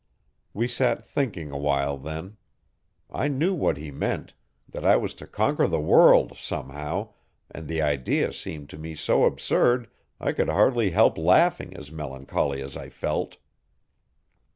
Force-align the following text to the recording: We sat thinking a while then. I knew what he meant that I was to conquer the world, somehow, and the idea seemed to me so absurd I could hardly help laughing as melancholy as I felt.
We 0.51 0.67
sat 0.67 1.05
thinking 1.05 1.51
a 1.51 1.59
while 1.59 1.95
then. 1.95 2.37
I 3.11 3.27
knew 3.27 3.53
what 3.53 3.77
he 3.77 3.91
meant 3.91 4.33
that 4.67 4.83
I 4.83 4.95
was 4.95 5.13
to 5.13 5.27
conquer 5.27 5.67
the 5.67 5.79
world, 5.79 6.35
somehow, 6.37 7.09
and 7.51 7.67
the 7.67 7.83
idea 7.83 8.33
seemed 8.33 8.67
to 8.71 8.79
me 8.79 8.95
so 8.95 9.25
absurd 9.25 9.91
I 10.19 10.31
could 10.31 10.49
hardly 10.49 10.89
help 10.89 11.19
laughing 11.19 11.77
as 11.77 11.91
melancholy 11.91 12.63
as 12.63 12.75
I 12.75 12.89
felt. 12.89 13.37